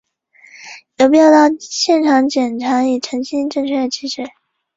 [0.97, 1.59] 苏士润
[3.91, 4.23] 之侄。